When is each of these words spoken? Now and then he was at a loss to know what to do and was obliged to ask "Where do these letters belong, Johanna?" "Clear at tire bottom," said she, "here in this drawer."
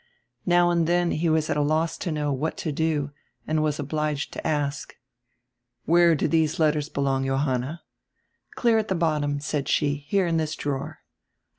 Now 0.47 0.71
and 0.71 0.87
then 0.87 1.11
he 1.11 1.29
was 1.29 1.47
at 1.51 1.57
a 1.57 1.61
loss 1.61 1.95
to 1.99 2.11
know 2.11 2.33
what 2.33 2.57
to 2.57 2.71
do 2.71 3.11
and 3.45 3.61
was 3.61 3.77
obliged 3.77 4.33
to 4.33 4.47
ask 4.47 4.95
"Where 5.85 6.15
do 6.15 6.27
these 6.27 6.57
letters 6.59 6.89
belong, 6.89 7.23
Johanna?" 7.27 7.83
"Clear 8.55 8.79
at 8.79 8.87
tire 8.87 8.97
bottom," 8.97 9.39
said 9.39 9.67
she, 9.69 9.97
"here 10.07 10.25
in 10.25 10.37
this 10.37 10.55
drawer." 10.55 11.01